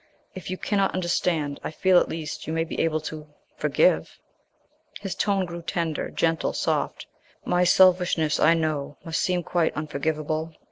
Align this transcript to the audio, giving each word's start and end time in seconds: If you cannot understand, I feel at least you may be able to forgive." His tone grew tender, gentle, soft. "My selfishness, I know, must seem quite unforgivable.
If 0.33 0.49
you 0.49 0.57
cannot 0.57 0.95
understand, 0.95 1.59
I 1.63 1.69
feel 1.69 1.99
at 1.99 2.09
least 2.09 2.47
you 2.47 2.53
may 2.53 2.63
be 2.63 2.81
able 2.81 3.01
to 3.01 3.27
forgive." 3.55 4.17
His 4.99 5.13
tone 5.13 5.45
grew 5.45 5.61
tender, 5.61 6.09
gentle, 6.09 6.53
soft. 6.53 7.05
"My 7.45 7.63
selfishness, 7.63 8.39
I 8.39 8.55
know, 8.55 8.97
must 9.05 9.21
seem 9.21 9.43
quite 9.43 9.75
unforgivable. 9.75 10.55